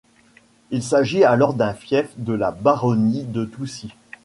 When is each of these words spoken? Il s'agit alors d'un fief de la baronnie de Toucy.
Il 0.71 0.81
s'agit 0.81 1.23
alors 1.23 1.53
d'un 1.53 1.75
fief 1.75 2.09
de 2.17 2.33
la 2.33 2.49
baronnie 2.49 3.21
de 3.23 3.45
Toucy. 3.45 3.93